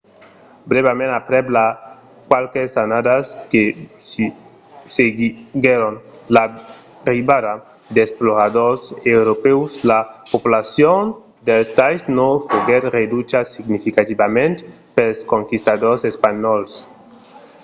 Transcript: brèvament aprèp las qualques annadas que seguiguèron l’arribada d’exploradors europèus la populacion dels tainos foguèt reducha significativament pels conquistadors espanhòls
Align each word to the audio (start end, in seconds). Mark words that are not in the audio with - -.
brèvament 0.71 1.11
aprèp 1.19 1.45
las 1.57 1.75
qualques 2.29 2.69
annadas 2.83 3.25
que 3.51 3.63
seguiguèron 4.97 5.93
l’arribada 6.33 7.51
d’exploradors 7.95 8.81
europèus 9.19 9.69
la 9.91 9.99
populacion 10.31 10.99
dels 11.47 11.69
tainos 11.79 12.37
foguèt 12.51 12.83
reducha 12.99 13.39
significativament 13.55 14.55
pels 14.95 15.17
conquistadors 15.33 16.01
espanhòls 16.11 16.71